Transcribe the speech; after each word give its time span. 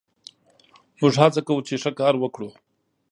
موږ 0.99 1.13
هڅه 1.21 1.41
کوو، 1.47 1.65
چې 1.67 1.73
ښه 1.81 1.91
کار 1.99 2.13
وکړو. 2.19 2.49